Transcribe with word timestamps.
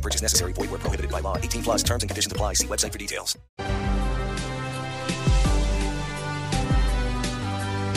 No 0.00 0.02
purchase 0.02 0.22
necessary. 0.22 0.54
Void 0.54 0.70
where 0.70 0.80
prohibited 0.80 1.10
by 1.10 1.20
law. 1.20 1.36
18 1.36 1.62
plus 1.62 1.82
terms 1.84 2.02
and 2.02 2.08
conditions 2.08 2.32
apply. 2.32 2.54
See 2.54 2.66
website 2.66 2.92
for 2.92 2.98
details. 2.98 3.38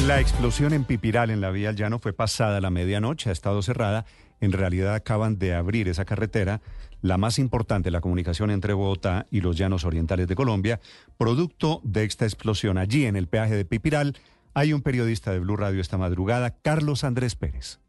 La 0.06 0.20
explosión 0.20 0.74
en 0.74 0.84
Pipiral, 0.84 1.30
en 1.30 1.40
la 1.40 1.50
vía 1.50 1.70
al 1.70 1.78
llano, 1.78 1.98
fue 1.98 2.12
pasada 2.12 2.60
la 2.60 2.70
medianoche, 2.70 3.30
ha 3.30 3.32
estado 3.32 3.62
cerrada. 3.62 4.06
En 4.42 4.52
realidad 4.52 4.96
acaban 4.96 5.40
de 5.40 5.54
abrir 5.54 5.88
esa 5.88 6.04
carretera, 6.04 6.60
la 7.02 7.18
más 7.18 7.40
importante, 7.40 7.90
la 7.90 8.02
comunicación 8.02 8.52
entre 8.52 8.74
Bogotá 8.74 9.28
y 9.32 9.40
los 9.40 9.56
llanos 9.56 9.86
orientales 9.86 10.28
de 10.28 10.36
Colombia, 10.36 10.82
producto 11.18 11.80
de 11.86 12.04
esta 12.04 12.26
explosión. 12.26 12.78
Allí, 12.78 13.06
en 13.06 13.16
el 13.16 13.28
peaje 13.28 13.56
de 13.56 13.64
Pipiral, 13.64 14.18
hay 14.54 14.74
un 14.74 14.82
periodista 14.82 15.32
de 15.32 15.40
Blue 15.40 15.56
Radio 15.56 15.80
esta 15.80 15.98
madrugada, 15.98 16.52
Carlos 16.62 17.06
Andrés 17.06 17.38
Pérez. 17.38 17.80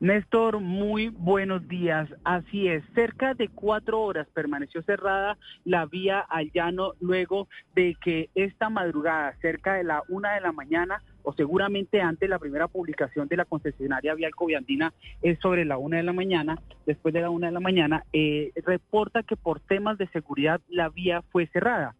Néstor, 0.00 0.60
muy 0.60 1.08
buenos 1.08 1.68
días. 1.68 2.08
Así 2.24 2.68
es, 2.68 2.82
cerca 2.94 3.34
de 3.34 3.48
cuatro 3.48 4.00
horas 4.00 4.26
permaneció 4.32 4.80
cerrada 4.80 5.36
la 5.66 5.84
vía 5.84 6.20
al 6.20 6.50
llano 6.52 6.94
luego 7.00 7.48
de 7.74 7.94
que 8.02 8.30
esta 8.34 8.70
madrugada, 8.70 9.36
cerca 9.42 9.74
de 9.74 9.84
la 9.84 10.02
una 10.08 10.32
de 10.32 10.40
la 10.40 10.52
mañana, 10.52 11.02
o 11.22 11.34
seguramente 11.34 12.00
antes 12.00 12.30
la 12.30 12.38
primera 12.38 12.66
publicación 12.66 13.28
de 13.28 13.36
la 13.36 13.44
concesionaria 13.44 14.14
vial 14.14 14.34
Coviandina 14.34 14.94
es 15.20 15.38
sobre 15.40 15.66
la 15.66 15.76
una 15.76 15.98
de 15.98 16.02
la 16.02 16.14
mañana, 16.14 16.58
después 16.86 17.12
de 17.12 17.20
la 17.20 17.28
una 17.28 17.48
de 17.48 17.52
la 17.52 17.60
mañana, 17.60 18.04
eh, 18.14 18.52
reporta 18.64 19.22
que 19.22 19.36
por 19.36 19.60
temas 19.60 19.98
de 19.98 20.08
seguridad 20.08 20.62
la 20.70 20.88
vía 20.88 21.20
fue 21.30 21.46
cerrada. 21.48 21.94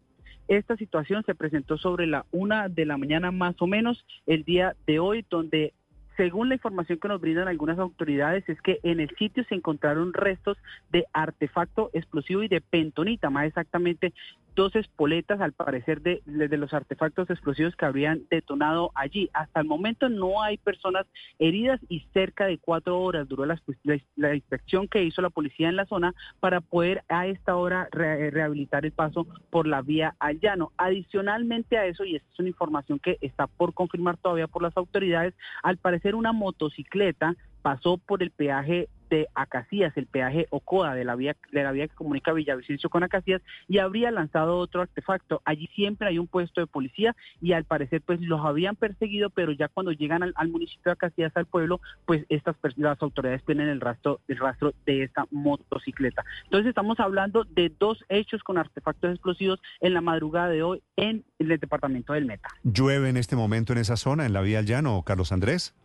Esta 0.47 0.75
situación 0.75 1.23
se 1.23 1.35
presentó 1.35 1.77
sobre 1.77 2.07
la 2.07 2.25
una 2.31 2.67
de 2.67 2.85
la 2.85 2.97
mañana 2.97 3.29
más 3.29 3.61
o 3.61 3.67
menos 3.67 4.03
el 4.25 4.43
día 4.43 4.75
de 4.87 4.97
hoy, 4.97 5.23
donde 5.29 5.73
según 6.17 6.49
la 6.49 6.55
información 6.55 6.99
que 6.99 7.07
nos 7.07 7.21
brindan 7.21 7.47
algunas 7.47 7.79
autoridades, 7.79 8.47
es 8.49 8.61
que 8.61 8.79
en 8.83 8.99
el 8.99 9.09
sitio 9.17 9.43
se 9.45 9.55
encontraron 9.55 10.13
restos 10.13 10.57
de 10.91 11.05
artefacto 11.13 11.89
explosivo 11.93 12.43
y 12.43 12.47
de 12.47 12.61
pentonita, 12.61 13.29
más 13.29 13.45
exactamente 13.47 14.13
dos 14.55 14.75
espoletas, 14.75 15.39
al 15.41 15.53
parecer, 15.53 16.01
de, 16.01 16.21
de, 16.25 16.57
los 16.57 16.73
artefactos 16.73 17.29
explosivos 17.29 17.75
que 17.75 17.85
habrían 17.85 18.23
detonado 18.29 18.91
allí. 18.95 19.29
Hasta 19.33 19.61
el 19.61 19.67
momento 19.67 20.09
no 20.09 20.41
hay 20.41 20.57
personas 20.57 21.05
heridas 21.39 21.79
y 21.89 22.01
cerca 22.13 22.45
de 22.45 22.57
cuatro 22.57 22.99
horas 22.99 23.27
duró 23.27 23.45
la, 23.45 23.61
la, 23.83 23.97
la 24.15 24.35
inspección 24.35 24.87
que 24.87 25.03
hizo 25.03 25.21
la 25.21 25.29
policía 25.29 25.69
en 25.69 25.75
la 25.75 25.85
zona 25.85 26.13
para 26.39 26.61
poder 26.61 27.03
a 27.09 27.27
esta 27.27 27.55
hora 27.55 27.87
re, 27.91 28.29
rehabilitar 28.29 28.85
el 28.85 28.91
paso 28.91 29.25
por 29.49 29.67
la 29.67 29.81
vía 29.81 30.15
al 30.19 30.39
llano. 30.39 30.71
Adicionalmente 30.77 31.77
a 31.77 31.85
eso, 31.85 32.03
y 32.03 32.15
esta 32.15 32.27
es 32.31 32.39
una 32.39 32.49
información 32.49 32.99
que 32.99 33.17
está 33.21 33.47
por 33.47 33.73
confirmar 33.73 34.17
todavía 34.17 34.47
por 34.47 34.61
las 34.61 34.75
autoridades, 34.77 35.33
al 35.63 35.77
parecer 35.77 36.15
una 36.15 36.33
motocicleta 36.33 37.35
pasó 37.61 37.97
por 37.97 38.23
el 38.23 38.31
peaje 38.31 38.89
de 39.11 39.27
Acacías, 39.35 39.95
el 39.97 40.07
peaje 40.07 40.47
Ocoa 40.49 40.95
de 40.95 41.03
la 41.03 41.15
vía 41.15 41.35
de 41.51 41.63
la 41.63 41.71
vía 41.71 41.87
que 41.87 41.95
comunica 41.95 42.31
Villavicencio 42.31 42.89
con 42.89 43.03
Acacías 43.03 43.41
y 43.67 43.77
habría 43.77 44.09
lanzado 44.09 44.57
otro 44.57 44.81
artefacto. 44.81 45.41
Allí 45.45 45.67
siempre 45.75 46.07
hay 46.07 46.17
un 46.17 46.27
puesto 46.27 46.61
de 46.61 46.67
policía 46.67 47.15
y 47.41 47.51
al 47.51 47.65
parecer 47.65 48.01
pues 48.01 48.21
los 48.21 48.43
habían 48.43 48.75
perseguido, 48.75 49.29
pero 49.29 49.51
ya 49.51 49.67
cuando 49.67 49.91
llegan 49.91 50.23
al, 50.23 50.47
municipio 50.47 50.83
de 50.85 50.91
Acacías 50.91 51.35
al 51.35 51.45
pueblo, 51.45 51.81
pues 52.05 52.25
estas 52.29 52.55
las 52.77 53.01
autoridades 53.01 53.43
tienen 53.43 53.67
el 53.67 53.81
rastro 53.81 54.21
el 54.29 54.37
rastro 54.37 54.73
de 54.85 55.03
esta 55.03 55.25
motocicleta. 55.29 56.23
Entonces 56.45 56.69
estamos 56.69 56.99
hablando 57.01 57.43
de 57.43 57.69
dos 57.77 58.03
hechos 58.07 58.41
con 58.43 58.57
artefactos 58.57 59.11
explosivos 59.11 59.59
en 59.81 59.93
la 59.93 60.01
madrugada 60.01 60.49
de 60.49 60.63
hoy 60.63 60.81
en 60.95 61.25
el 61.37 61.49
departamento 61.59 62.13
del 62.13 62.25
Meta. 62.25 62.49
¿Llueve 62.63 63.09
en 63.09 63.17
este 63.17 63.35
momento 63.35 63.73
en 63.73 63.79
esa 63.79 63.97
zona, 63.97 64.25
en 64.25 64.31
la 64.31 64.41
vía 64.41 64.59
al 64.59 64.65
llano, 64.65 65.03
Carlos 65.03 65.33
Andrés? 65.33 65.75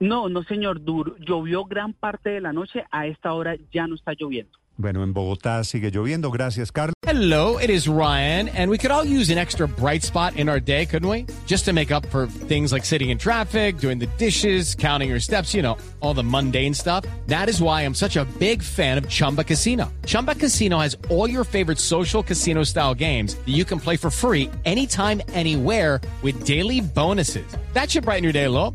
No, 0.00 0.28
no, 0.28 0.42
señor. 0.44 0.84
Dur 0.84 1.16
llovió 1.20 1.64
gran 1.64 1.92
parte 1.92 2.30
de 2.30 2.40
la 2.40 2.52
noche. 2.52 2.84
A 2.90 3.06
esta 3.06 3.32
hora 3.32 3.56
ya 3.72 3.86
no 3.86 3.94
está 3.94 4.12
lloviendo. 4.12 4.58
Bueno, 4.76 5.04
en 5.04 5.12
Bogotá 5.12 5.62
sigue 5.62 5.92
lloviendo. 5.92 6.32
Gracias, 6.32 6.72
Carlos. 6.72 6.94
Hello, 7.06 7.58
it 7.58 7.70
is 7.70 7.86
Ryan, 7.86 8.48
and 8.48 8.68
we 8.70 8.76
could 8.76 8.90
all 8.90 9.04
use 9.04 9.30
an 9.30 9.38
extra 9.38 9.68
bright 9.68 10.02
spot 10.02 10.36
in 10.36 10.48
our 10.48 10.58
day, 10.58 10.84
couldn't 10.84 11.08
we? 11.08 11.26
Just 11.46 11.64
to 11.66 11.72
make 11.72 11.92
up 11.92 12.04
for 12.06 12.26
things 12.26 12.72
like 12.72 12.84
sitting 12.84 13.10
in 13.10 13.18
traffic, 13.18 13.78
doing 13.78 14.00
the 14.00 14.08
dishes, 14.18 14.74
counting 14.74 15.10
your 15.10 15.20
steps, 15.20 15.54
you 15.54 15.62
know, 15.62 15.76
all 16.00 16.12
the 16.12 16.24
mundane 16.24 16.74
stuff. 16.74 17.04
That 17.28 17.48
is 17.48 17.60
why 17.62 17.82
I'm 17.82 17.94
such 17.94 18.16
a 18.16 18.24
big 18.40 18.62
fan 18.62 18.98
of 18.98 19.08
Chumba 19.08 19.44
Casino. 19.44 19.92
Chumba 20.06 20.34
Casino 20.34 20.80
has 20.80 20.96
all 21.08 21.30
your 21.30 21.44
favorite 21.44 21.78
social 21.78 22.22
casino 22.22 22.64
style 22.64 22.94
games 22.94 23.36
that 23.36 23.54
you 23.54 23.64
can 23.64 23.78
play 23.78 23.96
for 23.96 24.10
free 24.10 24.50
anytime, 24.64 25.22
anywhere 25.34 26.00
with 26.22 26.44
daily 26.44 26.80
bonuses. 26.80 27.46
That 27.74 27.90
should 27.92 28.04
brighten 28.04 28.24
your 28.24 28.32
day 28.32 28.44
a 28.44 28.50
little. 28.50 28.74